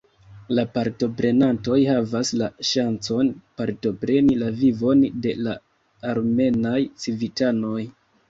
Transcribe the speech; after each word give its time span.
La 0.59 0.63
partoprenantoj 0.75 1.75
havas 1.89 2.31
la 2.41 2.47
ŝancon 2.69 3.29
partopreni 3.61 4.39
la 4.45 4.49
vivon 4.63 5.05
de 5.27 5.35
la 5.49 5.55
armenaj 6.13 6.81
civitanoj. 7.05 7.79